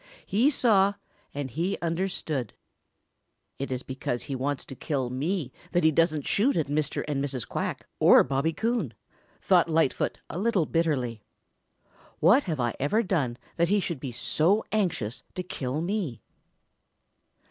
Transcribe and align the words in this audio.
He 0.25 0.49
saw 0.49 0.95
and 1.31 1.51
he 1.51 1.77
understood. 1.79 2.53
"It 3.59 3.71
is 3.71 3.83
because 3.83 4.23
he 4.23 4.35
wants 4.35 4.65
to 4.65 4.75
kill 4.75 5.11
me 5.11 5.51
that 5.73 5.83
he 5.83 5.91
doesn't 5.91 6.25
shoot 6.25 6.57
at 6.57 6.65
Mr. 6.65 7.05
and 7.07 7.23
Mrs. 7.23 7.47
Quack 7.47 7.85
or 7.99 8.23
Bobby 8.23 8.51
Coon," 8.51 8.95
thought 9.39 9.69
Lightfoot 9.69 10.17
a 10.27 10.39
little 10.39 10.65
bitterly. 10.65 11.21
"What 12.19 12.45
have 12.45 12.59
I 12.59 12.73
ever 12.79 13.03
done 13.03 13.37
that 13.57 13.69
he 13.69 13.79
should 13.79 13.99
be 13.99 14.11
so 14.11 14.65
anxious 14.71 15.21
to 15.35 15.43
kill 15.43 15.81
me?" 15.81 16.23